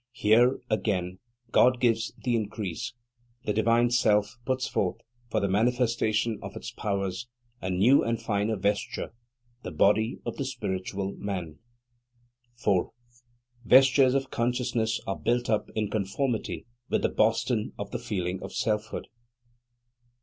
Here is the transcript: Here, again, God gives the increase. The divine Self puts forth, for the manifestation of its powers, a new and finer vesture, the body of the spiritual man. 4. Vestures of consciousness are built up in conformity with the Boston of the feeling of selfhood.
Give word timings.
Here, 0.13 0.59
again, 0.67 1.19
God 1.51 1.79
gives 1.79 2.11
the 2.23 2.35
increase. 2.35 2.93
The 3.45 3.53
divine 3.53 3.91
Self 3.91 4.35
puts 4.45 4.67
forth, 4.67 4.97
for 5.29 5.39
the 5.39 5.47
manifestation 5.47 6.39
of 6.41 6.55
its 6.55 6.71
powers, 6.71 7.27
a 7.61 7.69
new 7.69 8.01
and 8.03 8.19
finer 8.19 8.55
vesture, 8.55 9.13
the 9.61 9.69
body 9.69 10.19
of 10.25 10.37
the 10.37 10.45
spiritual 10.45 11.13
man. 11.17 11.59
4. 12.55 12.89
Vestures 13.63 14.15
of 14.15 14.31
consciousness 14.31 14.99
are 15.05 15.19
built 15.19 15.51
up 15.51 15.69
in 15.75 15.91
conformity 15.91 16.65
with 16.89 17.03
the 17.03 17.07
Boston 17.09 17.71
of 17.77 17.91
the 17.91 17.99
feeling 17.99 18.41
of 18.41 18.53
selfhood. 18.53 19.05